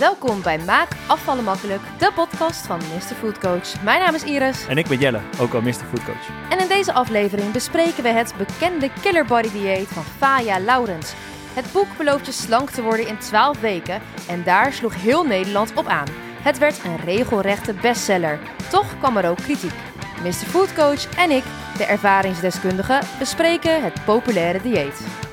[0.00, 3.14] Welkom bij Maak Afvallen Makkelijk, de podcast van Mr.
[3.14, 3.82] Food Coach.
[3.82, 4.66] Mijn naam is Iris.
[4.66, 5.72] En ik ben Jelle, ook al Mr.
[5.72, 6.50] Food Coach.
[6.50, 11.12] En in deze aflevering bespreken we het bekende Killer Body dieet van Faya Laurens.
[11.54, 15.72] Het boek belooft je slank te worden in 12 weken en daar sloeg heel Nederland
[15.74, 16.08] op aan.
[16.42, 18.38] Het werd een regelrechte bestseller.
[18.70, 19.74] Toch kwam er ook kritiek.
[20.22, 20.32] Mr.
[20.32, 21.44] Food Coach en ik,
[21.76, 25.25] de ervaringsdeskundige, bespreken het populaire dieet.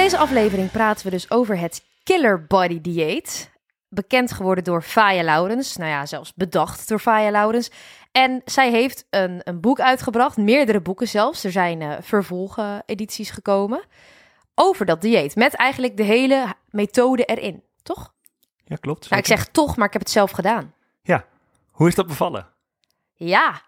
[0.00, 3.50] Deze aflevering praten we dus over het Killer Body dieet.
[3.88, 5.76] Bekend geworden door Faya Laurens.
[5.76, 7.70] Nou ja, zelfs bedacht door Faya Laurens.
[8.12, 11.44] En zij heeft een, een boek uitgebracht, meerdere boeken zelfs.
[11.44, 13.82] Er zijn uh, vervolgedities gekomen
[14.54, 15.36] over dat dieet.
[15.36, 18.14] Met eigenlijk de hele methode erin, toch?
[18.64, 19.10] Ja, klopt.
[19.10, 20.74] Nou, ik zeg toch, maar ik heb het zelf gedaan.
[21.02, 21.24] Ja,
[21.70, 22.46] hoe is dat bevallen?
[23.14, 23.62] Ja,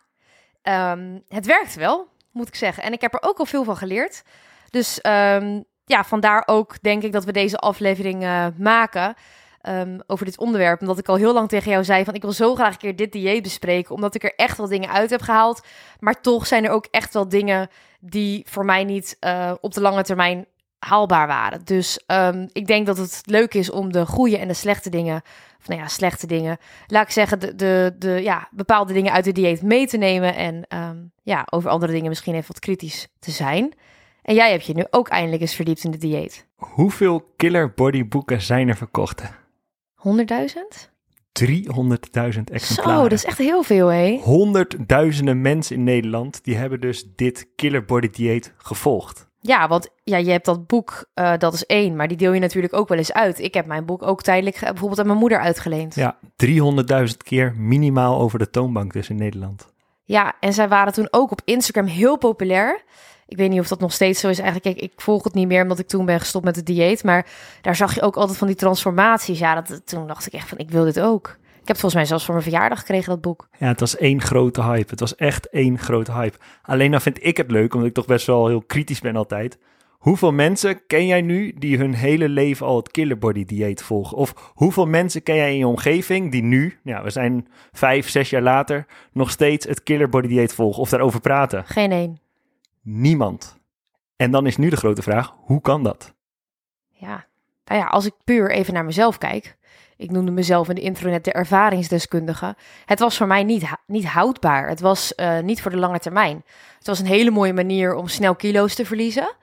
[0.63, 2.83] ehm, het werkt wel, moet ik zeggen.
[2.83, 4.23] En ik heb er ook al veel van geleerd.
[4.71, 9.15] Dus um, ja, vandaar ook denk ik dat we deze aflevering uh, maken
[9.69, 10.81] um, over dit onderwerp.
[10.81, 12.97] Omdat ik al heel lang tegen jou zei van ik wil zo graag een keer
[12.97, 13.95] dit dieet bespreken.
[13.95, 15.67] Omdat ik er echt wel dingen uit heb gehaald.
[15.99, 17.69] Maar toch zijn er ook echt wel dingen
[18.01, 20.47] die voor mij niet uh, op de lange termijn
[20.79, 21.65] haalbaar waren.
[21.65, 25.23] Dus um, ik denk dat het leuk is om de goede en de slechte dingen,
[25.61, 29.25] of nou ja, slechte dingen, laat ik zeggen, de, de, de ja, bepaalde dingen uit
[29.25, 33.09] de dieet mee te nemen en um, ja, over andere dingen misschien even wat kritisch
[33.19, 33.75] te zijn.
[34.23, 36.47] En jij hebt je nu ook eindelijk eens verdiept in de dieet.
[36.57, 39.23] Hoeveel killer body boeken zijn er verkocht?
[39.23, 40.91] 100.000?
[41.41, 43.03] 300.000 exemplaren.
[43.03, 44.19] Zo, dat is echt heel veel, hé.
[44.23, 49.31] Honderdduizenden mensen in Nederland die hebben dus dit killer body dieet gevolgd.
[49.41, 52.41] Ja, want ja, je hebt dat boek, uh, dat is één, maar die deel je
[52.41, 53.39] natuurlijk ook wel eens uit.
[53.39, 55.95] Ik heb mijn boek ook tijdelijk bijvoorbeeld aan mijn moeder uitgeleend.
[55.95, 59.72] Ja, 300.000 keer minimaal over de toonbank dus in Nederland.
[60.05, 62.83] Ja, en zij waren toen ook op Instagram heel populair.
[63.27, 64.39] Ik weet niet of dat nog steeds zo is.
[64.39, 67.05] Eigenlijk, ik, volg het niet meer omdat ik toen ben gestopt met het dieet.
[67.05, 67.27] Maar
[67.61, 69.39] daar zag je ook altijd van die transformaties.
[69.39, 71.27] Ja, dat, toen dacht ik echt van, ik wil dit ook.
[71.63, 73.49] Ik heb het volgens mij zelfs voor mijn verjaardag gekregen, dat boek.
[73.59, 74.91] Ja, het was één grote hype.
[74.91, 76.39] Het was echt één grote hype.
[76.63, 79.59] Alleen dan vind ik het leuk, omdat ik toch best wel heel kritisch ben altijd.
[80.03, 84.17] Hoeveel mensen ken jij nu die hun hele leven al het killer body dieet volgen?
[84.17, 88.31] Of hoeveel mensen ken jij in je omgeving die nu, ja, we zijn vijf, zes
[88.31, 91.65] jaar later, nog steeds het killer body dieet volgen of daarover praten?
[91.65, 92.21] Geen één.
[92.81, 93.59] Niemand.
[94.17, 96.15] En dan is nu de grote vraag, hoe kan dat?
[96.89, 97.27] Ja,
[97.65, 99.57] nou ja, als ik puur even naar mezelf kijk.
[99.97, 102.57] Ik noemde mezelf in de intronet de ervaringsdeskundige.
[102.87, 104.69] Het was voor mij niet, niet houdbaar.
[104.69, 106.45] Het was uh, niet voor de lange termijn.
[106.79, 109.41] Het was een hele mooie manier om snel kilo's te verliezen.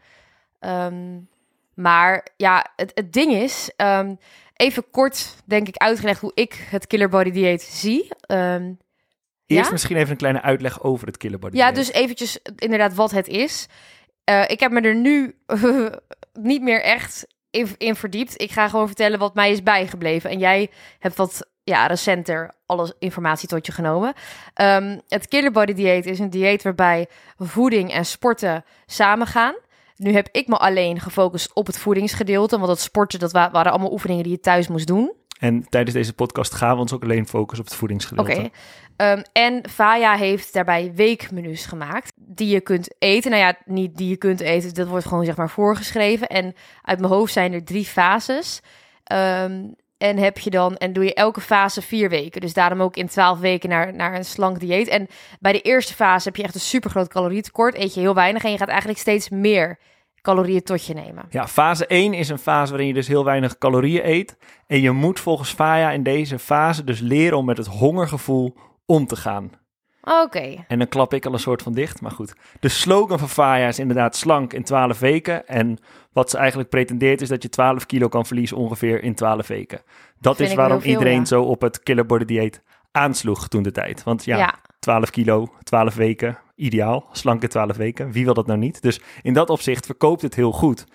[0.59, 1.27] Um,
[1.73, 4.17] maar ja, het, het ding is, um,
[4.53, 8.11] even kort denk ik uitgelegd hoe ik het killer body dieet zie.
[8.27, 8.77] Um,
[9.45, 9.71] Eerst ja?
[9.71, 11.85] misschien even een kleine uitleg over het killer body Ja, dieet.
[11.85, 13.67] dus eventjes inderdaad wat het is.
[14.29, 15.35] Uh, ik heb me er nu
[16.33, 18.41] niet meer echt in, in, verdiept.
[18.41, 20.29] Ik ga gewoon vertellen wat mij is bijgebleven.
[20.29, 24.13] En jij hebt wat ja, recenter alle informatie tot je genomen.
[24.61, 29.55] Um, het killer body dieet is een dieet waarbij voeding en sporten samengaan.
[29.99, 33.71] Nu heb ik me alleen gefocust op het voedingsgedeelte, want dat sporten dat wa waren
[33.71, 35.13] allemaal oefeningen die je thuis moest doen.
[35.39, 38.31] En tijdens deze podcast gaan we ons ook alleen focussen op het voedingsgedeelte.
[38.31, 38.49] Oké.
[38.95, 39.17] Okay.
[39.17, 43.31] Um, en Faya heeft daarbij weekmenu's gemaakt die je kunt eten.
[43.31, 46.27] Nou ja, niet die je kunt eten, dat wordt gewoon zeg maar voorgeschreven.
[46.27, 48.61] En uit mijn hoofd zijn er drie fases.
[49.13, 52.41] Um, en heb je dan, en doe je elke fase vier weken.
[52.41, 54.87] Dus daarom ook in twaalf weken naar, naar een slank dieet.
[54.87, 55.07] En
[55.39, 57.75] bij de eerste fase heb je echt een super groot calorietekort.
[57.75, 59.79] Eet je heel weinig en je gaat eigenlijk steeds meer
[60.21, 61.25] calorieën tot je nemen.
[61.29, 64.37] Ja, fase 1 is een fase waarin je dus heel weinig calorieën eet.
[64.67, 68.55] En je moet volgens Faya in deze fase dus leren om met het hongergevoel
[68.85, 69.51] om te gaan.
[70.01, 70.21] Oké.
[70.21, 70.65] Okay.
[70.67, 72.33] En dan klap ik al een soort van dicht, maar goed.
[72.59, 75.47] De slogan van Faya is inderdaad slank in 12 weken.
[75.47, 75.77] En
[76.11, 79.81] wat ze eigenlijk pretendeert is dat je 12 kilo kan verliezen ongeveer in 12 weken.
[80.19, 81.25] Dat Vind is waarom veel, iedereen ja.
[81.25, 84.03] zo op het killer body dieet aansloeg toen de tijd.
[84.03, 87.09] Want ja, ja, 12 kilo, 12 weken, ideaal.
[87.11, 88.81] Slanke 12 weken, wie wil dat nou niet?
[88.81, 90.85] Dus in dat opzicht verkoopt het heel goed.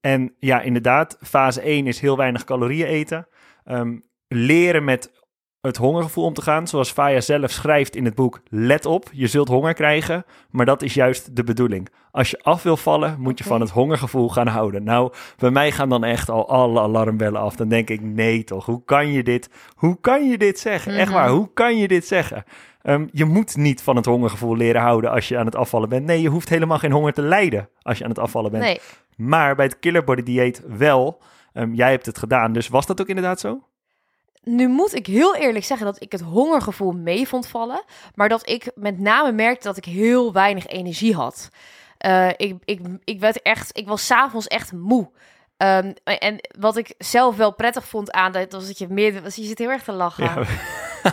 [0.00, 3.28] En ja, inderdaad, fase 1 is heel weinig calorieën eten.
[3.64, 5.21] Um, leren met
[5.62, 6.66] het hongergevoel om te gaan.
[6.68, 10.24] Zoals Faya zelf schrijft in het boek: Let op, je zult honger krijgen.
[10.50, 11.88] Maar dat is juist de bedoeling.
[12.10, 14.84] Als je af wil vallen, moet je van het hongergevoel gaan houden.
[14.84, 17.56] Nou, bij mij gaan dan echt al alle alarmbellen af.
[17.56, 18.66] Dan denk ik: nee, toch?
[18.66, 19.50] Hoe kan je dit?
[19.74, 20.92] Hoe kan je dit zeggen?
[20.96, 21.18] Echt Mhm.
[21.18, 22.44] waar, hoe kan je dit zeggen?
[22.82, 26.06] Um, je moet niet van het hongergevoel leren houden als je aan het afvallen bent.
[26.06, 28.62] Nee, je hoeft helemaal geen honger te lijden als je aan het afvallen bent.
[28.64, 28.80] Nee.
[29.16, 31.22] Maar bij het killer body dieet wel.
[31.54, 33.60] Um, jij hebt het gedaan, dus was dat ook inderdaad zo?
[34.42, 37.84] Nu moet ik heel eerlijk zeggen dat ik het hongergevoel mee vond vallen.
[38.14, 41.48] Maar dat ik met name merkte dat ik heel weinig energie had.
[42.06, 45.10] Uh, ik, ik, ik werd echt, ik was s'avonds echt moe.
[45.56, 49.36] Um, en wat ik zelf wel prettig vond aan dat was dat je meer, was,
[49.36, 50.24] je zit heel erg te lachen.
[50.24, 50.34] Ja.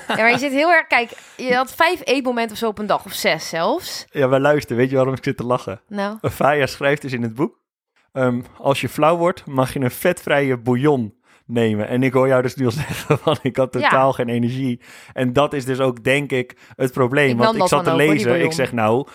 [0.08, 0.16] ja.
[0.16, 3.06] maar je zit heel erg, kijk, je had vijf eetmomenten of zo op een dag
[3.06, 4.06] of zes zelfs.
[4.12, 5.81] Ja, maar luister, weet je waarom ik zit te lachen?
[5.88, 6.18] Nou.
[6.22, 7.60] Faya schrijft dus in het boek,
[8.14, 11.19] um, als je flauw wordt, mag je een vetvrije bouillon
[11.50, 11.88] nemen.
[11.88, 14.80] En ik hoor jou dus nu al zeggen van ik had totaal geen energie.
[15.13, 17.38] En dat is dus ook denk ik het probleem.
[17.38, 19.07] want ik zat te lezen, ik zeg nou,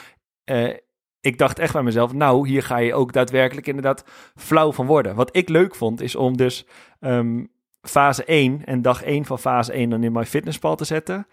[0.45, 0.75] uh,
[1.21, 4.05] ik dacht echt bij mezelf, nou, hier ga je ook daadwerkelijk inderdaad
[4.35, 5.15] flauw van worden.
[5.15, 6.67] Wat ik leuk vond, is om dus
[7.01, 7.51] um,
[7.81, 11.27] fase 1 en dag 1 van fase 1 dan in mijn fitnesspal te zetten.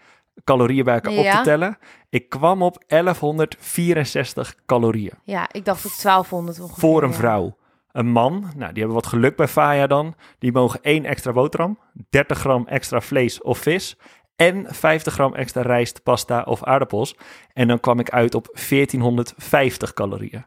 [0.44, 1.78] Calorieën bij elkaar op te tellen.
[2.10, 5.12] Ik kwam op 1164 calorieën.
[5.24, 6.78] Ja, ik dacht op 1200 ongeveer.
[6.80, 7.56] Voor een vrouw.
[7.92, 10.14] Een man, nou, die hebben wat geluk bij Faya dan.
[10.38, 11.78] Die mogen één extra boterham,
[12.10, 13.96] 30 gram extra vlees of vis
[14.36, 17.16] en 50 gram extra rijst, pasta of aardappels.
[17.52, 20.44] En dan kwam ik uit op 1450 calorieën.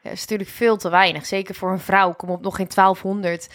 [0.00, 1.26] Ja, dat is natuurlijk veel te weinig.
[1.26, 2.12] Zeker voor een vrouw.
[2.12, 3.48] Kom op nog geen 1200.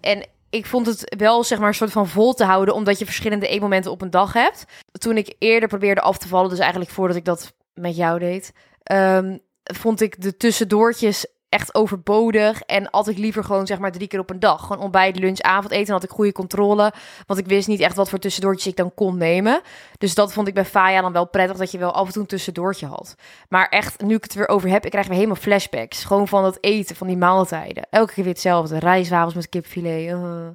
[0.00, 3.04] En ik vond het wel zeg maar een soort van vol te houden, omdat je
[3.04, 4.64] verschillende eetmomenten op een dag hebt.
[4.92, 8.52] Toen ik eerder probeerde af te vallen, dus eigenlijk voordat ik dat met jou deed,
[8.92, 12.60] um, vond ik de tussendoortjes echt overbodig.
[12.60, 14.66] En at ik liever gewoon zeg maar drie keer op een dag.
[14.66, 15.92] Gewoon ontbijt, lunch, avondeten.
[15.92, 16.92] had ik goede controle.
[17.26, 19.60] Want ik wist niet echt wat voor tussendoortjes ik dan kon nemen.
[19.98, 21.56] Dus dat vond ik bij Faya dan wel prettig.
[21.56, 23.14] Dat je wel af en toe een tussendoortje had.
[23.48, 26.04] Maar echt, nu ik het weer over heb, ik krijg weer helemaal flashbacks.
[26.04, 27.86] Gewoon van het eten, van die maaltijden.
[27.90, 28.78] Elke keer weer hetzelfde.
[28.78, 30.10] Rijstwafels met kipfilet.
[30.10, 30.48] Uh,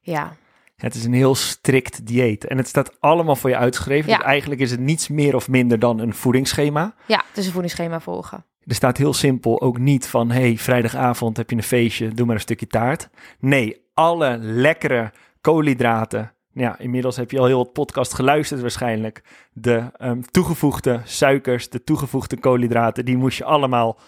[0.00, 0.36] ja.
[0.78, 2.44] Het is een heel strikt dieet.
[2.44, 4.10] En het staat allemaal voor je uitgeschreven.
[4.10, 4.16] Ja.
[4.16, 6.94] Dus eigenlijk is het niets meer of minder dan een voedingsschema.
[7.06, 8.44] Ja, het is een voedingsschema volgen.
[8.64, 12.34] Er staat heel simpel ook niet van, hey, vrijdagavond heb je een feestje, doe maar
[12.34, 13.08] een stukje taart.
[13.38, 16.32] Nee, alle lekkere koolhydraten.
[16.52, 19.22] Ja, inmiddels heb je al heel wat podcast geluisterd waarschijnlijk.
[19.52, 23.98] De um, toegevoegde suikers, de toegevoegde koolhydraten, die moest je allemaal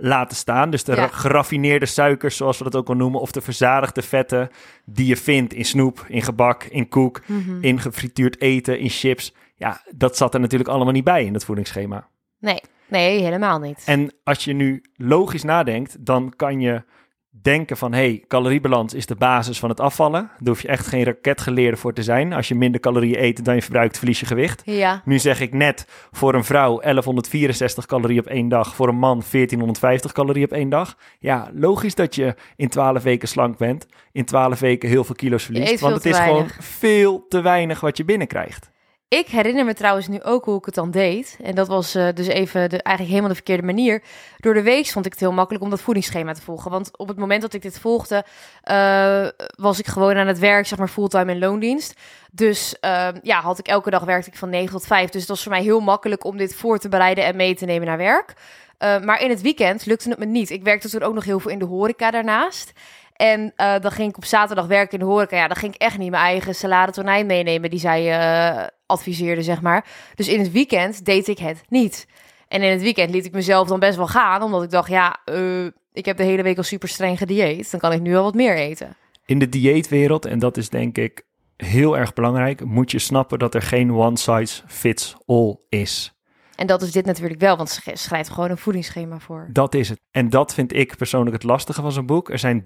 [0.00, 0.70] laten staan.
[0.70, 4.48] Dus de geraffineerde suikers, zoals we dat ook al noemen, of de verzadigde vetten
[4.84, 7.62] die je vindt in snoep, in gebak, in koek, mhm.
[7.62, 9.34] in gefrituurd eten, in chips.
[9.54, 12.08] Ja, dat zat er natuurlijk allemaal niet bij in het voedingsschema.
[12.38, 12.60] Nee.
[12.88, 13.82] Nee, helemaal niet.
[13.86, 16.82] En als je nu logisch nadenkt, dan kan je
[17.30, 17.92] denken van...
[17.92, 20.20] hey, caloriebalans is de basis van het afvallen.
[20.20, 22.32] Daar hoef je echt geen raketgeleerde voor te zijn.
[22.32, 24.62] Als je minder calorieën eet dan je verbruikt, verlies je gewicht.
[24.64, 25.02] Ja.
[25.04, 28.74] Nu zeg ik net, voor een vrouw 1164 calorieën op één dag.
[28.74, 30.96] Voor een man 1450 calorieën op één dag.
[31.18, 33.86] Ja, logisch dat je in 12 weken slank bent.
[34.12, 35.80] In 12 weken heel veel kilo's verliest.
[35.80, 38.70] Want het is gewoon veel te weinig wat je binnenkrijgt.
[39.18, 41.38] Ik herinner me trouwens nu ook hoe ik het dan deed.
[41.42, 44.02] En dat was uh, dus even de, eigenlijk helemaal de verkeerde manier.
[44.38, 46.70] Door de week vond ik het heel makkelijk om dat voedingsschema te volgen.
[46.70, 48.24] Want op het moment dat ik dit volgde,
[48.70, 52.00] uh, was ik gewoon aan het werk, zeg maar fulltime in loondienst.
[52.30, 55.10] Dus uh, ja, had ik elke dag werkte ik van 9 tot 5.
[55.10, 57.64] Dus het was voor mij heel makkelijk om dit voor te bereiden en mee te
[57.64, 58.34] nemen naar werk.
[58.78, 60.50] maar in het weekend lukte het me niet.
[60.50, 62.72] Ik werkte toen ook nog heel veel in de horeca daarnaast.
[63.20, 65.36] En uh, dan ging ik op zaterdag werken in de horeca.
[65.36, 69.60] Ja, dan ging ik echt niet mijn eigen salade meenemen die zij uh, adviseerde, zeg
[69.60, 69.86] maar.
[70.14, 72.06] Dus in het weekend deed ik het niet.
[72.48, 75.20] En in het weekend liet ik mezelf dan best wel gaan, omdat ik dacht, ja,
[75.24, 77.70] uh, ik heb de hele week al super streng gedieet.
[77.70, 78.96] Dan kan ik nu wel wat meer eten.
[79.26, 81.22] In de dieetwereld, en dat is denk ik
[81.56, 86.19] heel erg belangrijk, moet je snappen dat er geen one size fits all is.
[86.60, 89.48] En dat is dit natuurlijk wel, want ze schrijft gewoon een voedingsschema voor.
[89.52, 90.00] Dat is het.
[90.10, 92.30] En dat vind ik persoonlijk het lastige van zo'n boek.
[92.30, 92.64] Er zijn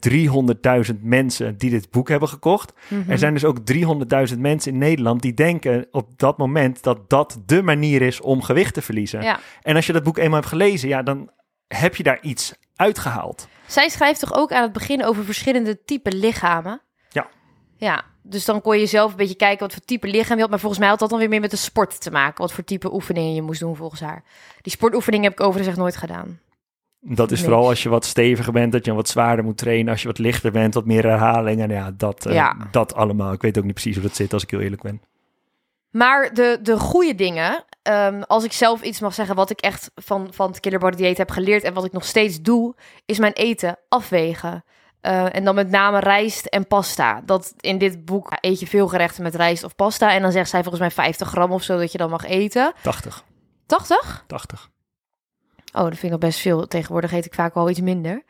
[0.92, 2.72] 300.000 mensen die dit boek hebben gekocht.
[2.88, 3.10] Mhm.
[3.10, 3.58] Er zijn dus ook
[4.32, 8.42] 300.000 mensen in Nederland die denken op dat moment dat dat de manier is om
[8.42, 9.22] gewicht te verliezen.
[9.22, 9.38] Ja.
[9.62, 11.30] En als je dat boek eenmaal hebt gelezen, ja, dan
[11.66, 13.48] heb je daar iets uitgehaald.
[13.66, 16.80] Zij schrijft toch ook aan het begin over verschillende typen lichamen?
[17.76, 18.04] Ja.
[18.22, 20.50] Dus dan kon je zelf een beetje kijken wat voor type lichaam je had.
[20.50, 22.40] Maar volgens mij had dat dan weer meer met de sport te maken.
[22.40, 24.22] Wat voor type oefeningen je moest doen volgens haar.
[24.62, 26.40] Die sportoefeningen heb ik overigens nooit gedaan.
[27.00, 29.92] Dat is vooral als je wat steviger bent, dat je wat zwaarder moet trainen.
[29.92, 31.68] Als je wat lichter bent, wat meer herhalingen.
[31.68, 32.56] Ja, dat, uh, ja.
[32.70, 33.32] dat allemaal.
[33.32, 35.02] Ik weet ook niet precies hoe dat zit, als ik heel eerlijk ben.
[35.90, 39.90] Maar de, de goede dingen, um, als ik zelf iets mag zeggen wat ik echt
[39.94, 42.74] van, van het Killer Body Dieet heb geleerd en wat ik nog steeds doe,
[43.06, 44.64] is mijn eten afwegen.
[45.06, 47.22] Uh, en dan met name rijst en pasta.
[47.24, 50.12] Dat in dit boek eet je veel gerechten met rijst of pasta.
[50.12, 52.72] En dan zegt zij volgens mij 50 gram of zo dat je dan mag eten.
[52.82, 53.24] 80.
[53.66, 54.24] 80?
[54.26, 54.70] 80.
[55.72, 56.66] Oh, dat vind ik al best veel.
[56.66, 58.22] Tegenwoordig eet ik vaak wel iets minder.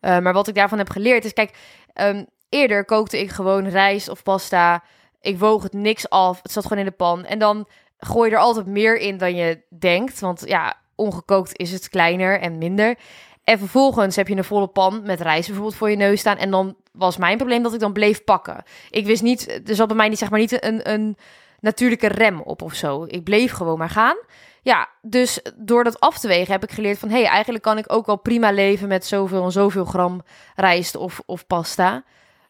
[0.00, 1.58] Uh, maar wat ik daarvan heb geleerd is, kijk,
[1.94, 4.82] um, eerder kookte ik gewoon rijst of pasta.
[5.20, 6.42] Ik woog het niks af.
[6.42, 7.24] Het zat gewoon in de pan.
[7.24, 7.68] En dan
[7.98, 10.20] gooi je er altijd meer in dan je denkt.
[10.20, 12.98] Want ja, ongekookt is het kleiner en minder.
[13.44, 16.36] En vervolgens heb je een volle pan met rijst bijvoorbeeld voor je neus staan.
[16.36, 18.62] En dan was mijn probleem dat ik dan bleef pakken.
[18.90, 21.16] Ik wist niet, er zat bij mij niet, zeg maar, niet een, een
[21.60, 23.04] natuurlijke rem op of zo.
[23.06, 24.16] Ik bleef gewoon maar gaan.
[24.62, 27.08] Ja, dus door dat af te wegen heb ik geleerd van...
[27.08, 30.22] hé, hey, eigenlijk kan ik ook wel prima leven met zoveel en zoveel gram
[30.54, 32.04] rijst of, of pasta.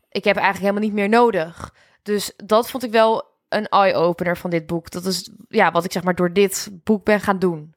[0.08, 1.74] Ik heb eigenlijk helemaal niet meer nodig.
[2.02, 4.90] Dus dat vond ik wel een eye-opener van dit boek.
[4.90, 7.74] Dat is ja, wat ik zeg maar door dit boek ben gaan doen.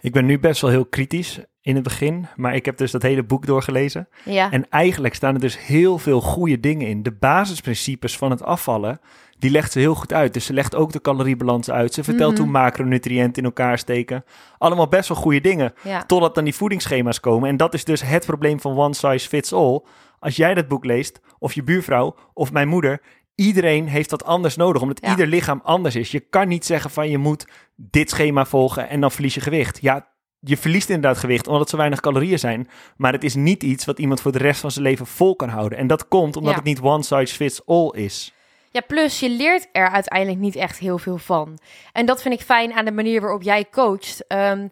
[0.00, 3.02] Ik ben nu best wel heel kritisch in het begin, maar ik heb dus dat
[3.02, 4.08] hele boek doorgelezen.
[4.24, 4.50] Ja.
[4.50, 7.02] En eigenlijk staan er dus heel veel goede dingen in.
[7.02, 9.00] De basisprincipes van het afvallen,
[9.38, 10.34] die legt ze heel goed uit.
[10.34, 11.94] Dus ze legt ook de caloriebalans uit.
[11.94, 12.42] Ze vertelt Mhm.
[12.42, 14.24] hoe macronutriënten in elkaar steken.
[14.58, 15.72] Allemaal best wel goede dingen.
[15.82, 16.02] Ja.
[16.04, 17.48] Totdat dan die voedingsschema's komen.
[17.48, 19.80] En dat is dus het probleem van one size fits all.
[20.18, 23.00] Als jij dat boek leest, of je buurvrouw, of mijn moeder...
[23.34, 25.10] Iedereen heeft dat anders nodig, omdat Ja.
[25.10, 26.10] ieder lichaam anders is.
[26.10, 27.46] Je kan niet zeggen van je moet
[27.76, 29.78] dit schema volgen en dan verlies je gewicht.
[29.80, 30.06] Ja,
[30.40, 32.68] je verliest inderdaad gewicht omdat zo weinig calorieën zijn.
[32.96, 35.48] Maar het is niet iets wat iemand voor de rest van zijn leven vol kan
[35.48, 35.78] houden.
[35.78, 36.56] En dat komt omdat Ja.
[36.58, 38.32] het niet one size fits all is.
[38.70, 41.58] Ja, plus je leert er uiteindelijk niet echt heel veel van.
[41.92, 44.24] En dat vind ik fijn aan de manier waarop jij coacht.
[44.26, 44.68] Ehm,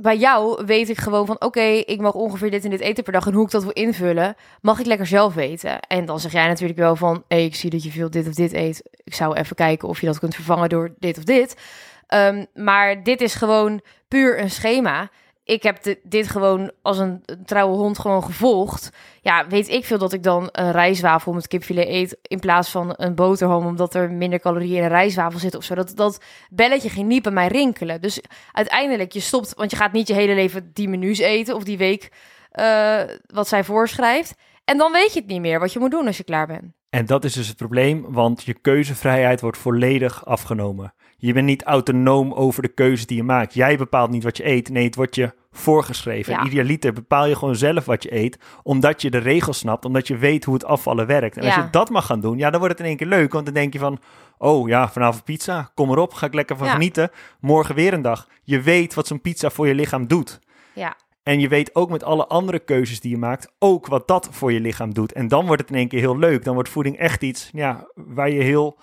[0.00, 3.12] bij jou weet ik gewoon van, oké, ik mag ongeveer dit en dit eten per
[3.12, 3.26] dag.
[3.26, 5.80] En hoe ik dat wil invullen, mag ik lekker zelf weten.
[5.80, 8.34] En dan zeg jij natuurlijk wel van, hey, ik zie dat je veel dit of
[8.34, 8.82] dit eet.
[9.04, 11.56] Ik zou even kijken of je dat kunt vervangen door dit of dit.
[12.06, 15.10] Ehm, maar dit is gewoon puur een schema.
[15.44, 18.90] Ik heb di- dit gewoon als een, een trouwe hond gewoon gevolgd.
[19.20, 22.94] Ja, weet ik veel dat ik dan een rijstwafel met kipfilet eet in plaats van
[22.96, 25.74] een boterham, omdat er minder calorieën in een rijstwafel zitten of zo.
[25.74, 28.00] Dat, dat belletje ging niet bij mij rinkelen.
[28.00, 28.20] Dus
[28.52, 31.78] uiteindelijk, je stopt, want je gaat niet je hele leven die menus eten of die
[31.78, 32.12] week
[32.50, 34.34] eh, wat zij voorschrijft.
[34.64, 36.72] En dan weet je het niet meer wat je moet doen als je klaar bent.
[36.90, 40.94] En dat is dus het probleem, want je keuzevrijheid wordt volledig afgenomen.
[41.18, 43.54] Je bent niet autonoom over de keuzes die je maakt.
[43.54, 44.68] Jij bepaalt niet wat je eet.
[44.68, 46.32] Nee, het wordt je voorgeschreven.
[46.32, 46.40] Ja.
[46.40, 50.06] En idealiter bepaal je gewoon zelf wat je eet, omdat je de regels snapt, omdat
[50.06, 51.36] je weet hoe het afvallen werkt.
[51.36, 53.32] En als je dat mag gaan doen, ja, dan wordt het in één keer leuk,
[53.32, 53.98] want dan denk je van,
[54.38, 56.72] oh ja, vanavond pizza, kom erop, ga ik lekker van Ja.
[56.72, 57.10] genieten.
[57.40, 58.28] Morgen weer een dag.
[58.42, 60.40] Je weet wat zo'n pizza voor je lichaam doet.
[60.74, 64.28] Ja, En je weet ook met alle andere keuzes die je maakt, ook wat dat
[64.30, 65.12] voor je lichaam doet.
[65.12, 66.44] En dan wordt het in één keer heel leuk.
[66.44, 68.78] Dan wordt voeding echt iets ja, waar je heel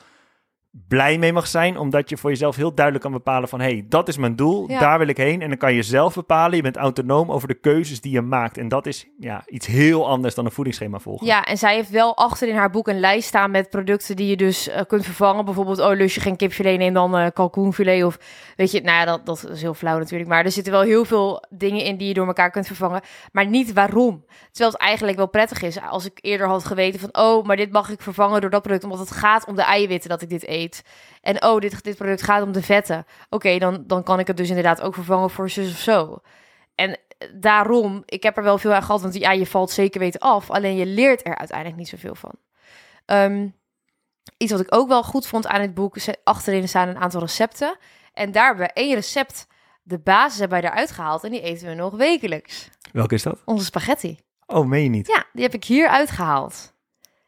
[0.88, 3.86] blij mee mag zijn, omdat je voor jezelf heel duidelijk kan bepalen van, hé, hey,
[3.90, 4.80] dat is mijn doel, Ja.
[4.80, 5.42] daar wil ik heen.
[5.42, 8.58] En dan kan je zelf bepalen, je bent autonoom over de keuzes die je maakt.
[8.58, 11.28] En dat is ja, iets heel anders dan een voedingsschema volgen.
[11.28, 14.28] Ja, en zij heeft wel achter in haar boek een lijst staan met producten die
[14.28, 15.46] je dus eh, kunt vervangen.
[15.46, 18.04] Bijvoorbeeld, oh, lust je geen kipfilet, neem dan eh kalkoenfilet.
[18.04, 18.18] Of
[18.56, 20.30] weet je, nou ja, dat, dat is heel flauw natuurlijk.
[20.30, 23.02] Maar er zitten wel heel veel dingen in die je door elkaar kunt vervangen.
[23.32, 24.26] Maar niet waarom.
[24.52, 27.72] Terwijl het eigenlijk wel prettig is als ik eerder had geweten van, oh, maar dit
[27.72, 28.84] mag ik vervangen door dat product.
[28.84, 30.63] Omdat het gaat om de eiwitten dat ik dit eet.
[31.22, 33.06] En oh, dit, dit product gaat om de vetten.
[33.30, 36.22] Oké, dan, dan kan ik het dus inderdaad ook vervangen voor zus of zo.
[36.76, 37.00] En
[37.34, 40.52] daarom, ik heb er wel veel aan gehad, want ja, je valt zeker weten af.
[40.52, 42.34] Alleen je leert er uiteindelijk niet zoveel van.
[43.06, 43.48] Ehm,
[44.38, 47.78] iets wat ik ook wel goed vond aan het boek, achterin staan een aantal recepten.
[48.14, 49.48] En daar hebben we één recept,
[49.84, 52.70] de basis hebben wij eruit gehaald en die eten we nog wekelijks.
[52.92, 53.42] Welke is dat?
[53.46, 54.20] Onze spaghetti.
[54.46, 55.08] Oh, meen je niet?
[55.08, 56.74] Ja, die heb ik hier uitgehaald.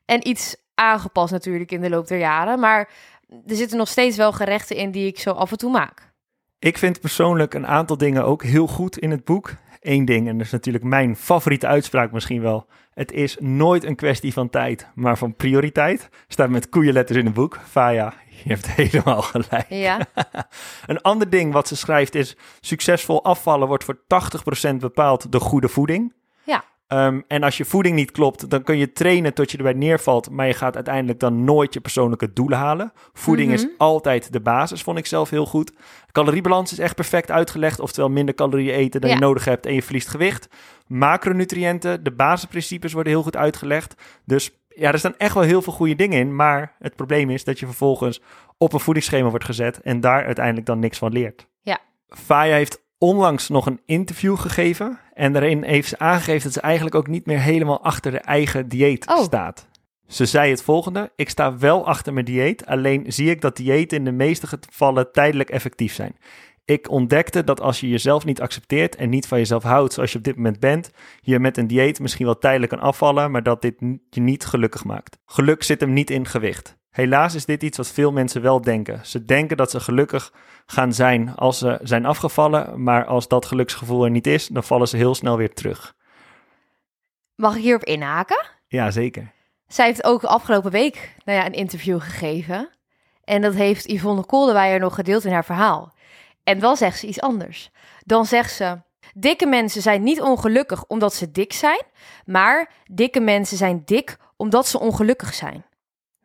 [0.06, 2.90] En iets aangepast natuurlijk in de loop der jaren, maar
[3.30, 6.14] er zitten nog steeds wel gerechten in die ik zo af en toe maak.
[6.60, 9.54] Ik vind persoonlijk een aantal dingen ook heel goed in het boek.
[9.80, 12.68] Eén ding, en dat is natuurlijk mijn favoriete uitspraak misschien wel.
[12.94, 16.10] Het is nooit een kwestie van tijd, maar van prioriteit.
[16.28, 17.60] Staat met koeienletters in het boek.
[17.70, 18.14] Faya,
[18.44, 19.66] je hebt helemaal gelijk.
[19.70, 20.00] Ja,
[20.86, 22.38] Een ander ding wat ze schrijft is...
[22.60, 23.98] succesvol afvallen wordt voor
[24.74, 26.14] 80% bepaald door goede voeding.
[26.88, 30.30] Ehm, en als je voeding niet klopt, dan kun je trainen tot je erbij neervalt...
[30.30, 32.92] maar je gaat uiteindelijk dan nooit je persoonlijke doelen halen.
[33.14, 33.72] Voeding is Mhm.
[33.78, 35.72] altijd de basis, vond ik zelf heel goed.
[36.12, 37.80] Caloriebalans is echt perfect uitgelegd.
[37.80, 39.16] Oftewel minder calorieën eten dan Ja.
[39.16, 40.48] je nodig hebt en je verliest gewicht.
[40.88, 43.96] Macronutriënten, de basisprincipes worden heel goed uitgelegd.
[44.26, 46.36] Dus ja, er staan echt wel heel veel goede dingen in.
[46.36, 48.22] Maar het probleem is dat je vervolgens
[48.58, 51.48] op een voedingsschema wordt gezet en daar uiteindelijk dan niks van leert.
[51.62, 51.80] Ja.
[52.08, 55.00] Faya heeft onlangs nog een interview gegeven.
[55.14, 58.68] En daarin heeft ze aangegeven dat ze eigenlijk ook niet meer helemaal achter de eigen
[58.68, 59.24] dieet Oh.
[59.24, 59.68] staat.
[60.08, 63.98] Ze zei het volgende: Ik sta wel achter mijn dieet, alleen zie ik dat diëten
[63.98, 66.16] in de meeste gevallen tijdelijk effectief zijn.
[66.66, 70.18] Ik ontdekte dat als je jezelf niet accepteert en niet van jezelf houdt zoals je
[70.18, 73.62] op dit moment bent, je met een dieet misschien wel tijdelijk kan afvallen, maar dat
[73.62, 73.76] dit
[74.10, 75.18] je niet gelukkig maakt.
[75.26, 76.78] Geluk zit hem niet in gewicht.
[76.96, 79.06] Helaas is dit iets wat veel mensen wel denken.
[79.06, 80.34] Ze denken dat ze gelukkig
[80.66, 84.88] gaan zijn als ze zijn afgevallen, maar als dat geluksgevoel er niet is, dan vallen
[84.88, 85.96] ze heel snel weer terug.
[87.36, 88.46] mag ik hierop inhaken?
[88.68, 89.32] Ja, zeker.
[89.68, 92.70] Zij heeft ook afgelopen week nou ja, een interview gegeven.
[93.24, 95.94] En dat heeft Yvonne Koldewijer nog gedeeld in haar verhaal.
[96.44, 97.70] En dan zegt ze iets anders.
[98.06, 98.82] Dan zegt ze:
[99.14, 101.82] Dikke mensen zijn niet ongelukkig omdat ze dik zijn,
[102.26, 105.66] maar dikke mensen zijn dik omdat ze ongelukkig zijn.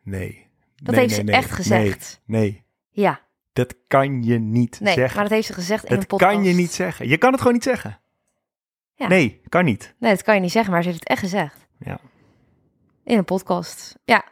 [0.03, 0.50] Nee.
[0.83, 2.21] Dat Nee, heeft nee, ze echt gezegd.
[2.25, 2.63] Nee.
[2.89, 3.21] Ja,
[3.53, 5.15] Dat kan je niet nee, zeggen.
[5.15, 6.33] maar dat heeft ze gezegd in dat een podcast.
[6.33, 7.07] kan je niet zeggen.
[7.07, 7.99] Je kan het gewoon niet zeggen.
[8.95, 9.07] Ja.
[9.07, 9.95] Nee, kan niet.
[9.99, 11.67] Nee, dat kan je niet zeggen, maar ze heeft het echt gezegd.
[11.79, 11.99] Ja.
[13.03, 13.99] In een podcast.
[14.03, 14.23] Ja,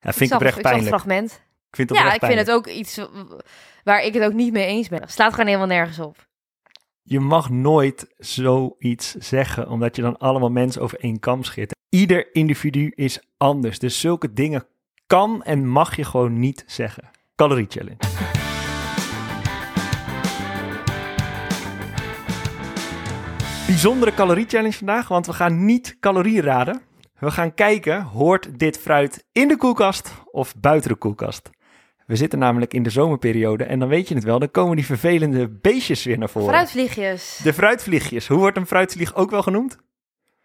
[0.00, 0.94] Ja, vind ik oprecht ik het pijnlijk.
[0.94, 1.30] fragment.
[1.68, 3.00] Ik vind het Ja, ik vind het ook iets
[3.84, 5.08] waar ik het ook niet mee eens ben.
[5.08, 6.28] Slaat gewoon helemaal nergens op.
[7.02, 11.74] Je mag nooit zoiets zeggen, omdat je dan allemaal mensen over één kam scheert.
[11.88, 14.66] Ieder individu is anders, dus zulke dingen
[15.10, 17.10] kan en mag je gewoon niet zeggen.
[17.36, 17.96] Calorie challenge.
[23.66, 26.82] Bijzondere calorie challenge vandaag, want we gaan niet calorieën raden.
[27.18, 31.50] We gaan kijken, hoort dit fruit in de koelkast of buiten de koelkast?
[32.06, 34.86] We zitten namelijk in de zomerperiode en dan weet je het wel, dan komen die
[34.86, 36.48] vervelende beestjes weer naar voren.
[36.48, 37.40] Fruitvliegjes.
[37.42, 38.28] De fruitvliegjes.
[38.28, 39.78] Hoe wordt een fruitvlieg ook wel genoemd?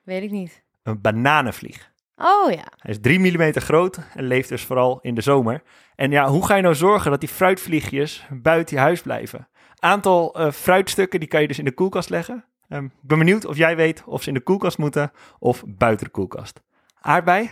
[0.03, 0.63] Weet ik niet.
[0.83, 1.93] Een bananenvlieg.
[2.15, 2.63] Oh ja.
[2.77, 5.61] Hij is 3 mm groot en leeft dus vooral in de zomer.
[5.95, 9.47] En ja, hoe ga je nou zorgen dat die fruitvliegjes buiten je huis blijven?
[9.79, 12.45] Aantal eh, fruitstukken die kan je dus in de koelkast leggen.
[12.69, 16.05] Ehm, ik ben benieuwd of jij weet of ze in de koelkast moeten of buiten
[16.05, 16.61] de koelkast.
[17.01, 17.51] Aardbei,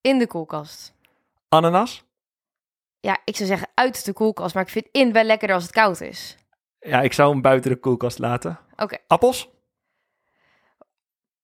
[0.00, 0.94] In de koelkast.
[1.48, 2.04] ananas.
[3.00, 5.74] Ja, ik zou zeggen uit de koelkast, maar ik vind in wel lekkerder als het
[5.74, 6.36] koud is.
[6.80, 8.58] Ja, ik zou hem buiten de koelkast laten.
[8.76, 9.50] Oké, Appels.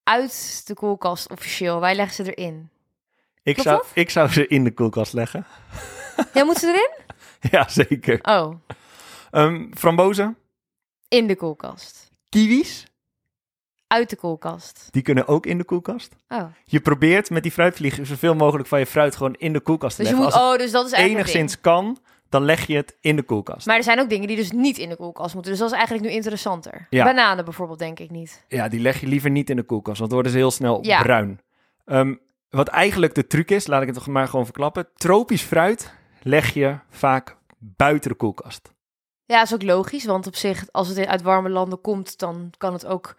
[0.04, 1.80] Uit de koelkast officieel.
[1.80, 2.70] Wij leggen ze erin.
[3.42, 3.90] Ik Klopt zou, dat?
[3.94, 5.46] ik zou ze in de koelkast leggen.
[6.34, 6.90] Ja, moet ze erin?
[7.52, 8.18] ja, zeker.
[8.22, 8.54] Oh,
[9.30, 10.36] Ehm, frambozen.
[11.08, 12.10] in de koelkast.
[12.28, 12.84] Kiwis.
[13.86, 14.88] Uit de koelkast.
[14.90, 16.14] Die kunnen ook in de koelkast.
[16.28, 19.96] Oh, Je probeert met die fruitvlieg zoveel mogelijk van je fruit gewoon in de koelkast
[19.96, 20.32] te dus je leggen.
[20.38, 21.98] moet, Als oh, dus dat is eigenlijk enigszins kan,
[22.30, 23.66] dan leg je het in de koelkast.
[23.66, 25.50] Maar er zijn ook dingen die dus niet in de koelkast moeten.
[25.52, 26.86] Dus dat is eigenlijk nu interessanter.
[26.90, 27.04] Ja.
[27.04, 28.44] Bananen bijvoorbeeld, denk ik niet.
[28.48, 30.84] Ja, die leg je liever niet in de koelkast, want dan worden ze heel snel
[30.84, 31.02] Ja.
[31.02, 31.40] bruin.
[31.84, 32.14] Ehm,
[32.50, 34.88] wat eigenlijk de truc is, laat ik het toch maar gewoon verklappen.
[34.94, 38.72] Tropisch fruit leg je vaak buiten de koelkast.
[39.24, 42.72] Ja, is ook logisch, want op zich, als het uit warme landen komt, dan kan
[42.72, 43.16] het ook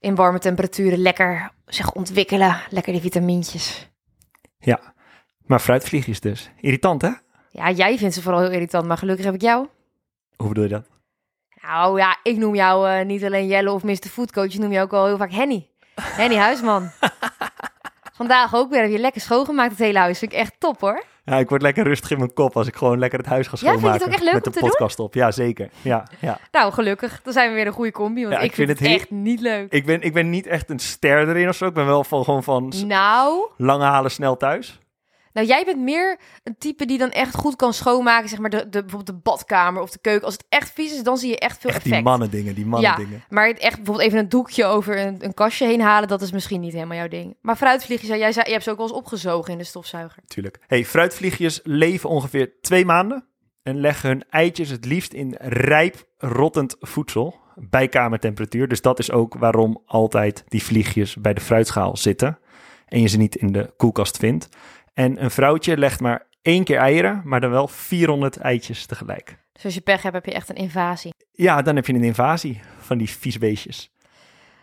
[0.00, 2.60] in warme temperaturen lekker zich ontwikkelen.
[2.70, 3.90] Lekker die vitamintjes.
[4.58, 4.94] Ja,
[5.46, 6.50] maar fruitvliegjes dus.
[6.60, 7.10] Irritant, hè?
[7.52, 9.66] Ja, jij vindt ze vooral heel irritant, maar gelukkig heb ik jou.
[10.36, 10.84] Hoe bedoel je dat?
[11.62, 13.94] Nou ja, ik noem jou eh, niet alleen Jelle of Mr.
[14.10, 15.68] Foodcoach, ik noem jou ook wel heel vaak Henny.
[16.20, 16.90] Henny Huisman.
[18.12, 20.18] Vandaag ook weer heb je lekker schoongemaakt het hele huis.
[20.18, 21.04] Vind ik echt top hoor.
[21.24, 23.56] Ja, ik word lekker rustig in mijn kop als ik gewoon lekker het huis ga
[23.60, 24.06] Ja, vind je het schoonmaken.
[24.06, 24.68] ook echt leuk met de doen?
[24.68, 25.14] podcast op.
[25.14, 25.70] Ja, zeker.
[25.82, 26.38] Ja, ja.
[26.52, 27.20] Nou, gelukkig.
[27.22, 29.40] Dan zijn we weer een goede combi, want Ja, ik, vind, het, heel- echt niet
[29.40, 29.72] leuk.
[29.72, 31.66] Ik ben, ik ben niet echt een ster erin of zo.
[31.66, 34.78] Ik ben wel van, gewoon van Nou, lange halen snel thuis.
[35.32, 38.56] Nou, jij bent meer een type die dan echt goed kan schoonmaken, zeg maar de,
[38.56, 40.24] de, bijvoorbeeld de badkamer of de keuken.
[40.24, 41.94] Als het echt vies is, dan zie je echt veel Echt effect.
[41.94, 43.24] die mannen dingen, die mannen dingen.
[43.28, 46.32] Maar het echt bijvoorbeeld even een doekje over een, een kastje heen halen, dat is
[46.32, 47.36] misschien niet helemaal jouw ding.
[47.40, 50.22] Maar fruitvliegjes, ja, jij zei, je hebt ze ook wel eens opgezogen in de stofzuiger.
[50.26, 50.58] Tuurlijk.
[50.66, 53.24] Hey, fruitvliegjes leven ongeveer twee maanden
[53.62, 58.68] en leggen hun eitjes het liefst in rijp rottend voedsel bij kamertemperatuur.
[58.68, 62.38] Dus dat is ook waarom altijd die vliegjes bij de fruitschaal zitten
[62.86, 64.48] en je ze niet in de koelkast vindt.
[64.94, 69.38] En een vrouwtje legt maar één keer eieren, maar dan wel 400 eitjes tegelijk.
[69.52, 71.14] Dus als je pech hebt, heb je echt een invasie.
[71.32, 73.92] Ja, dan heb je een invasie van die vies beestjes.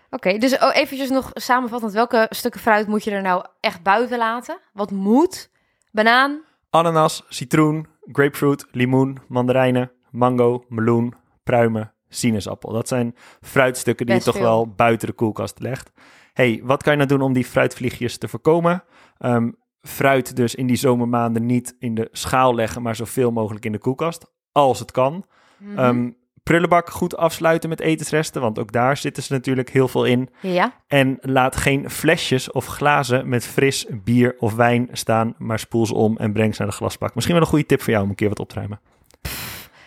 [0.10, 1.94] Oké, dus oh, eventjes nog samenvattend.
[1.94, 4.60] Welke stukken fruit moet je er nou echt buiten laten?
[4.74, 5.50] Wat moet?
[5.92, 6.42] Banaan?
[6.70, 11.14] Ananas, citroen, grapefruit, limoen, mandarijnen, mango, meloen,
[11.44, 12.72] pruimen, sinaasappel.
[12.72, 14.50] Dat zijn fruitstukken die Best je toch veel.
[14.52, 15.92] wel buiten de koelkast legt.
[16.34, 18.84] hey, wat kan je nou doen om die fruitvliegjes te voorkomen?
[19.18, 19.50] Ehm,
[19.88, 23.78] fruit dus in die zomermaanden niet in de schaal leggen, maar zoveel mogelijk in de
[23.78, 25.26] koelkast, als het kan.
[25.58, 25.78] Mhm.
[25.80, 26.10] Ehm,
[26.44, 30.30] prullenbak goed afsluiten met etensresten, want ook daar zitten ze natuurlijk heel veel in.
[30.42, 35.86] ja, En laat geen flesjes of glazen met fris bier of wijn staan, maar spoel
[35.86, 37.16] ze om en breng ze naar de glasbak.
[37.16, 38.80] Misschien wel een goede tip voor jou om een keer wat op te ruimen.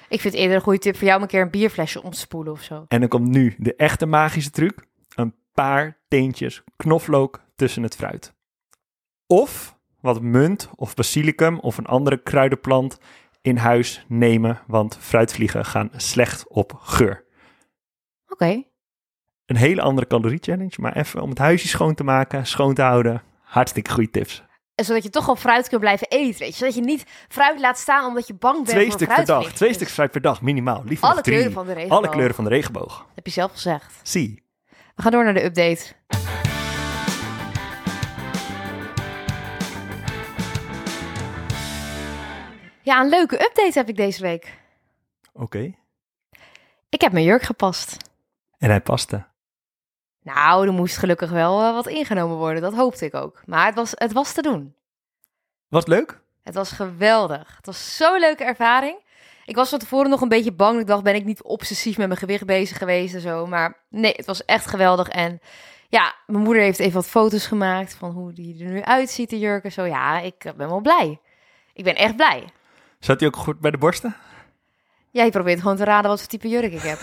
[0.09, 2.11] ik vind het eerder een goede tip voor jou om een keer een bierflesje om
[2.11, 2.85] te spoelen of zo.
[2.89, 4.85] En dan komt nu de echte magische truc:
[5.15, 8.35] een paar teentjes knoflook tussen het fruit.
[9.27, 12.99] Of wat munt of basilicum of een andere kruidenplant
[13.43, 17.25] in huis nemen, want fruitvliegen gaan slecht op geur.
[18.29, 18.63] Oké,
[19.47, 22.83] Een hele andere calorie challenge, maar even om het huisje schoon te maken, schoon te
[22.83, 23.23] houden.
[23.43, 24.43] Hartstikke goede tips.
[24.75, 26.55] En zodat je toch wel fruit kunt blijven eten, weet je.
[26.57, 29.53] Zodat je niet fruit laat staan omdat je bang bent Twee voor stuk per dag.
[29.53, 30.83] Twee stuks fruit per dag, minimaal.
[30.85, 31.35] Liever Alle drie.
[31.35, 31.99] kleuren van de regenboog.
[31.99, 33.07] Alle kleuren van de regenboog.
[33.15, 34.01] Heb je zelf gezegd.
[34.03, 34.43] Zie.
[34.95, 35.95] We gaan door naar de update.
[42.83, 44.59] Ja, een leuke update heb ik deze week.
[45.33, 45.75] Oké.
[46.89, 47.97] Ik heb mijn jurk gepast.
[48.59, 49.27] En hij paste.
[50.23, 52.63] Nou, er moest gelukkig wel eh, wat ingenomen worden.
[52.63, 53.43] Dat hoopte ik ook.
[53.47, 54.75] Maar het was, het was te doen.
[55.69, 56.21] Was leuk?
[56.43, 57.57] Het was geweldig.
[57.57, 58.99] Het was zo'n leuke ervaring.
[59.45, 60.81] Ik was van tevoren nog een beetje bang.
[60.81, 63.47] Ik dacht, ben ik niet obsessief met mijn gewicht bezig geweest en zo.
[63.47, 65.09] Maar nee, het was echt geweldig.
[65.09, 65.41] En
[65.89, 69.39] ja, mijn moeder heeft even wat foto's gemaakt van hoe die er nu uitziet, de
[69.39, 69.73] jurken.
[69.73, 71.21] Zo ja, ik ben wel blij.
[71.73, 72.45] Ik ben echt blij.
[73.01, 74.17] Zat hij ook goed bij de borsten?
[75.11, 76.99] Ja, je probeert gewoon te raden wat voor type jurk ik heb.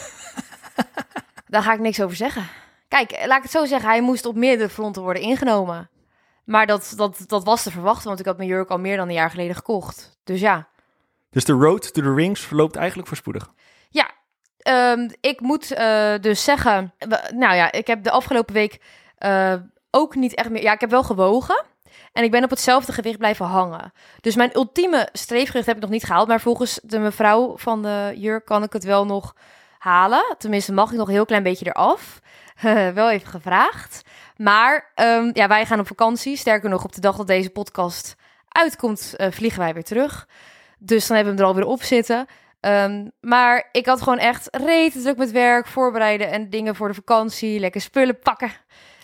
[1.53, 2.47] Daar ga ik niks over zeggen.
[2.87, 3.89] Kijk, laat ik het zo zeggen.
[3.89, 5.89] Hij moest op meerdere fronten worden ingenomen.
[6.45, 9.07] Maar dat, dat, dat was te verwachten, want ik had mijn jurk al meer dan
[9.07, 10.17] een jaar geleden gekocht.
[10.23, 10.67] Dus ja.
[11.29, 13.51] Dus de road to the rings verloopt eigenlijk voorspoedig?
[13.89, 14.11] Ja,
[14.93, 16.93] um, ik moet uh, dus zeggen...
[17.33, 18.81] Nou ja, ik heb de afgelopen week
[19.19, 19.53] uh,
[19.91, 20.61] ook niet echt meer...
[20.61, 21.65] Ja, ik heb wel gewogen.
[22.13, 23.93] En ik ben op hetzelfde gewicht blijven hangen.
[24.21, 26.27] Dus mijn ultieme streefgewicht heb ik nog niet gehaald.
[26.27, 29.35] Maar volgens de mevrouw van de jurk kan ik het wel nog
[29.77, 30.35] halen.
[30.37, 32.19] Tenminste, mag ik nog een heel klein beetje eraf.
[32.93, 34.01] wel even gevraagd.
[34.37, 36.37] Maar um, ja, wij gaan op vakantie.
[36.37, 38.15] Sterker nog, op de dag dat deze podcast
[38.47, 40.27] uitkomt, uh, vliegen wij weer terug.
[40.79, 42.27] Dus dan hebben we hem er alweer op zitten.
[42.61, 46.93] Um, maar ik had gewoon echt reten druk met werk, voorbereiden en dingen voor de
[46.93, 47.59] vakantie.
[47.59, 48.51] Lekker spullen pakken.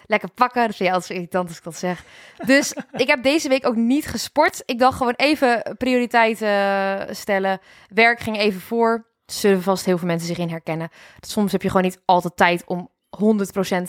[0.06, 0.68] Lekker pakken.
[0.68, 2.04] Dat vind je altijd irritant als ik dat zeg.
[2.46, 4.64] Dus ik heb deze week ook niet gesport.
[4.66, 7.60] Ik dacht gewoon even prioriteiten uh, stellen.
[7.90, 9.06] Werk ging even voor.
[9.26, 10.90] Zullen vast heel veel mensen zich in herkennen.
[11.20, 13.20] Soms heb je gewoon niet altijd tijd om 100%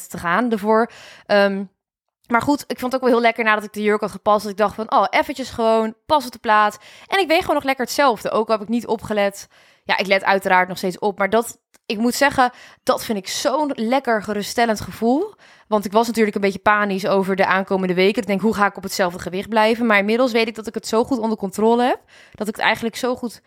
[0.09, 0.90] te gaan ervoor.
[1.27, 1.72] Um,
[2.27, 4.42] maar goed, ik vond het ook wel heel lekker nadat ik de jurk had gepast.
[4.42, 6.79] Dat ik dacht van, oh, eventjes gewoon, pas op de plaat.
[7.07, 8.31] En ik weeg gewoon nog lekker hetzelfde.
[8.31, 9.48] Ook heb ik niet opgelet.
[9.85, 11.18] Ja, ik let uiteraard nog steeds op.
[11.18, 12.51] Maar dat, ik moet zeggen,
[12.83, 15.35] dat vind ik zo'n lekker geruststellend gevoel.
[15.68, 18.23] Want ik was natuurlijk een beetje panisch over de aankomende weken.
[18.23, 19.87] Ik denk, hoe ga ik op hetzelfde gewicht blijven?
[19.87, 22.01] Maar inmiddels weet ik dat ik het zo goed onder controle heb.
[22.33, 23.40] Dat ik het eigenlijk zo goed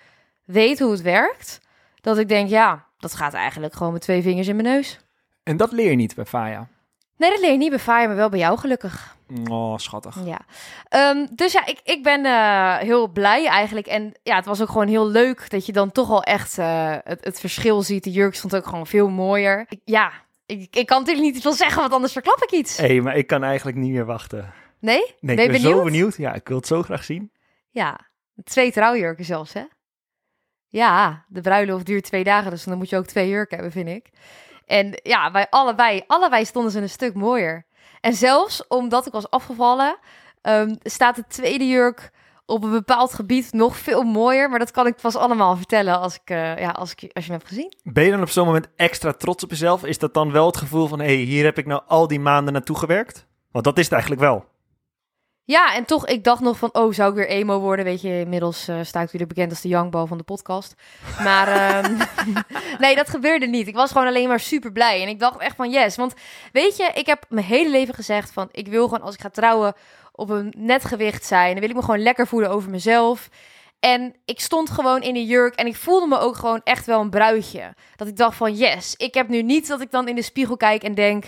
[0.46, 1.60] weet hoe het werkt.
[2.02, 5.00] Dat ik denk, ja, dat gaat eigenlijk gewoon met twee vingers in mijn neus.
[5.44, 6.68] En dat leer je niet bij Faya?
[7.18, 9.17] Nee, dat leer je niet bij Faya, maar wel bij jou gelukkig.
[9.50, 10.18] Oh, schattig.
[10.26, 10.40] Ja.
[11.12, 13.88] Um, dus ja, ik, ik ben uh, heel blij eigenlijk.
[13.88, 16.96] En ja, het was ook gewoon heel leuk dat je dan toch al echt uh,
[17.04, 18.04] het, het verschil ziet.
[18.04, 19.66] De jurk stond ook gewoon veel mooier.
[19.70, 20.12] Ik, ja,
[20.46, 22.78] ik, ik kan natuurlijk niet veel zeggen, want anders verklap ik iets.
[22.78, 24.54] Hé, hey, maar ik kan eigenlijk niet meer wachten.
[24.80, 25.00] Nee?
[25.00, 25.78] Nee, ben ik ben benieuwd?
[25.78, 26.18] zo benieuwd.
[26.18, 27.32] Ja, ik wil het zo graag zien.
[27.70, 28.00] Ja,
[28.44, 29.64] twee trouwjurken zelfs, hè?
[30.68, 33.90] Ja, de bruiloft duurt twee dagen, dus dan moet je ook twee jurken hebben, vind
[33.90, 34.10] ik.
[34.66, 37.66] En ja, bij allebei, allebei stonden ze een stuk mooier.
[38.08, 39.98] En zelfs omdat ik was afgevallen,
[40.42, 42.12] um, staat de tweede jurk
[42.46, 44.50] op een bepaald gebied nog veel mooier.
[44.50, 47.32] Maar dat kan ik pas allemaal vertellen als, ik, uh, ja, als, ik, als je
[47.32, 47.74] me hebt gezien.
[47.84, 49.86] Ben je dan op zo'n moment extra trots op jezelf?
[49.86, 52.20] Is dat dan wel het gevoel van, hé, hey, hier heb ik nou al die
[52.20, 53.28] maanden naartoe gewerkt?
[53.52, 54.46] Want dat is het eigenlijk wel.
[55.48, 57.86] Ja, en toch, ik dacht nog van, oh, zou ik weer emo worden?
[57.86, 60.74] Weet je, inmiddels uh, sta ik bekend als de youngbo van de podcast.
[61.24, 61.98] Maar um,
[62.80, 63.68] nee, dat gebeurde niet.
[63.68, 65.02] Ik was gewoon alleen maar super blij.
[65.02, 65.96] En ik dacht echt van, yes.
[65.96, 66.14] Want
[66.52, 69.30] weet je, ik heb mijn hele leven gezegd van, ik wil gewoon als ik ga
[69.30, 69.74] trouwen
[70.12, 71.52] op een net gewicht zijn.
[71.52, 73.30] Dan wil ik me gewoon lekker voelen over mezelf.
[73.80, 77.02] En ik stond gewoon in een jurk en ik voelde me ook gewoon echt wel
[77.02, 77.74] een bruidje.
[77.96, 80.58] Dat ik dacht van, yes, ik heb nu niet dat ik dan in de spiegel
[80.58, 81.26] kijk en denk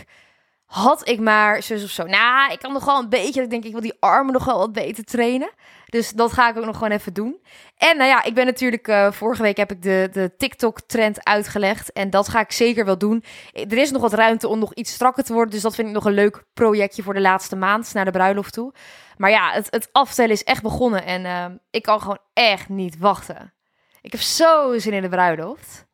[0.70, 2.06] had ik maar zus of zo.
[2.06, 3.42] Nou, ik kan nog wel een beetje.
[3.42, 5.52] Ik denk, ik wil die armen nog wel wat beter trainen.
[5.86, 7.42] Dus dat ga ik ook nog gewoon even doen.
[7.78, 8.88] En nou ja, ik ben natuurlijk.
[8.88, 11.92] Uh, vorige week heb ik de, de TikTok-trend uitgelegd.
[11.92, 13.24] En dat ga ik zeker wel doen.
[13.54, 15.52] Er is nog wat ruimte om nog iets strakker te worden.
[15.52, 18.54] Dus dat vind ik nog een leuk projectje voor de laatste maand naar de bruiloft
[18.54, 18.74] toe.
[19.18, 21.06] Maar ja, het, het aftellen is echt begonnen.
[21.06, 23.54] En uh, ik kan gewoon echt niet wachten.
[24.02, 25.88] Ik heb zo zin in de bruiloft.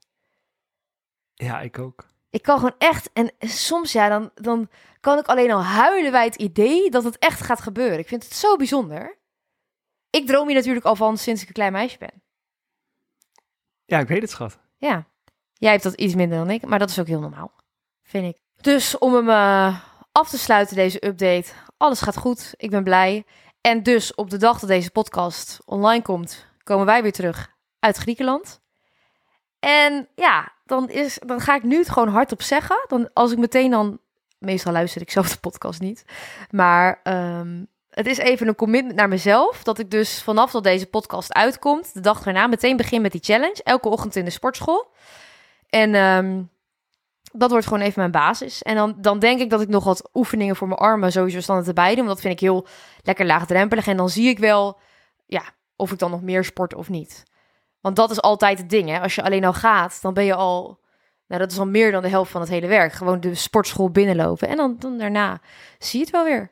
[1.34, 2.14] Ja, ik ook.
[2.36, 4.70] Ik kan gewoon echt, en soms ja, dan, dan
[5.00, 8.00] kan ik alleen al huilen bij het idee dat het echt gaat gebeuren.
[8.00, 9.18] Ik vind het zo bijzonder.
[10.10, 12.24] Ik droom hier natuurlijk al van sinds ik een klein meisje ben.
[13.86, 14.60] Ja, ik weet het, schat.
[14.78, 15.08] Ja,
[15.54, 17.52] jij hebt dat iets minder dan ik, maar dat is ook heel normaal,
[18.04, 18.42] vind ik.
[18.62, 21.52] Dus om hem uh, af te sluiten, deze update.
[21.78, 23.26] Alles gaat goed, ik ben blij.
[23.62, 27.98] En dus op de dag dat deze podcast online komt, komen wij weer terug uit
[27.98, 28.62] Griekenland.
[29.60, 32.86] En ja, dan, is, dan ga ik nu het gewoon hardop zeggen.
[32.88, 34.00] Dan, als ik meteen dan...
[34.38, 36.06] Meestal luister ik zelf de podcast niet.
[36.50, 39.64] Maar um, het is even een commitment naar mezelf.
[39.64, 41.94] Dat ik dus vanaf dat deze podcast uitkomt...
[41.94, 43.64] de dag daarna meteen begin met die challenge.
[43.64, 44.92] Elke ochtend in de sportschool.
[45.70, 46.50] En um,
[47.32, 48.64] dat wordt gewoon even mijn basis.
[48.64, 51.68] En dan, dan denk ik dat ik nog wat oefeningen voor mijn armen sowieso standaard
[51.68, 52.06] erbij doen.
[52.06, 52.68] Want dat vind ik heel
[53.04, 53.88] lekker laagdrempelig.
[53.88, 54.80] En dan zie ik wel
[55.26, 55.44] ja,
[55.76, 57.24] of ik dan nog meer sport of niet.
[57.86, 59.02] Want dat is altijd het ding, hè.
[59.02, 60.80] Als je alleen al gaat, dan ben je al...
[61.28, 62.94] Nou, dat is al meer dan de helft van het hele werk.
[62.94, 64.48] Gewoon de sportschool binnenlopen.
[64.48, 65.40] En dan, dan daarna
[65.80, 66.52] zie je het wel weer.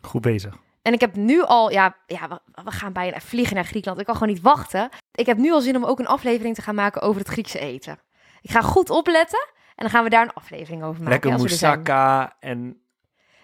[0.00, 0.56] Goed bezig.
[0.82, 1.70] En ik heb nu al...
[1.70, 4.00] Ja, ja we, we gaan bijna vliegen naar Griekenland.
[4.00, 4.88] Ik kan gewoon niet wachten.
[5.12, 7.58] Ik heb nu al zin om ook een aflevering te gaan maken over het Griekse
[7.58, 7.98] eten.
[8.40, 9.48] Ik ga goed opletten.
[9.54, 11.10] En dan gaan we daar een aflevering over maken.
[11.10, 12.81] Lekker moussaka en...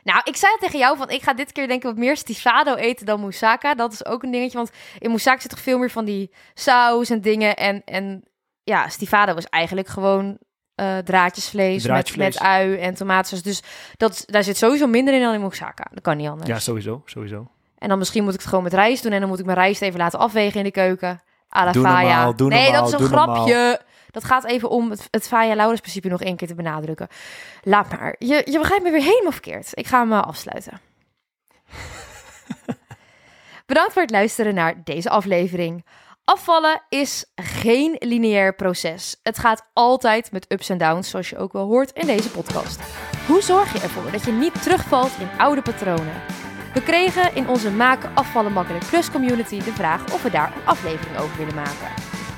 [0.09, 2.75] Nou, ik zei tegen jou van ik ga dit keer denk ik wat meer stivado
[2.75, 3.75] eten dan moussaka.
[3.75, 7.11] Dat is ook een dingetje, want in moussaka zit toch veel meer van die saus
[7.11, 7.57] en dingen.
[7.57, 8.23] En, en
[8.63, 10.39] ja, stivado was eigenlijk gewoon
[10.81, 13.43] uh, draadjesvlees, draadjesvlees, Met, met ui en tomatensaus.
[13.43, 13.63] Dus
[13.97, 15.87] dat, daar zit sowieso minder in dan in moussaka.
[15.93, 16.49] Dat kan niet anders.
[16.49, 17.51] Ja, sowieso, sowieso.
[17.79, 19.59] En dan misschien moet ik het gewoon met rijst doen en dan moet ik mijn
[19.59, 21.23] rijst even laten afwegen in de keuken.
[21.57, 22.33] A la Faya.
[22.37, 23.81] nee, dat is een grapje.
[24.19, 27.09] Dat gaat even om het, het Faya Laurens principe nog één keer te benadrukken.
[27.63, 28.15] Laat maar.
[28.19, 29.71] Je, je begrijpt me weer helemaal verkeerd.
[29.73, 30.81] Ik ga hem uh, afsluiten.
[33.67, 35.85] Bedankt voor het luisteren naar deze aflevering.
[36.25, 39.17] Afvallen is geen lineair proces.
[39.23, 42.81] Het gaat altijd met ups en downs, zoals je ook wel hoort in deze podcast.
[43.27, 46.23] Hoe zorg je ervoor dat je niet terugvalt in oude patronen?
[46.75, 50.67] We kregen in onze Maken Afvallen Makkelijk Plus community de vraag of we daar een
[50.67, 51.89] aflevering over willen maken.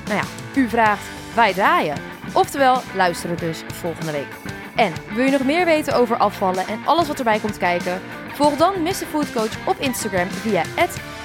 [0.04, 1.96] Nou ja, u vraagt, wij draaien.
[2.32, 4.34] Oftewel, luisteren dus volgende week.
[4.76, 8.00] En wil je nog meer weten over afvallen en alles wat erbij komt kijken?
[8.34, 8.92] Volg dan Mr.
[8.92, 10.62] Food Coach op Instagram via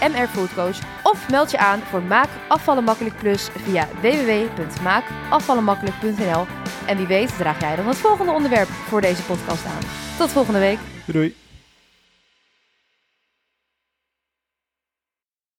[0.09, 6.45] mrfoodcoach of meld je aan voor Maak Afvallen Makkelijk Plus via www.maakafvallenmakkelijk.nl.
[6.85, 9.81] En wie weet draag jij dan het volgende onderwerp voor deze podcast aan.
[10.17, 10.79] Tot volgende week.
[11.05, 11.44] Doei.